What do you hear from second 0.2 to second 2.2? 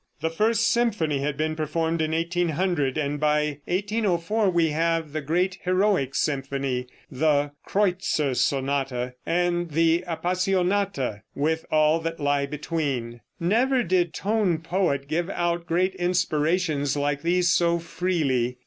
first symphony had been performed in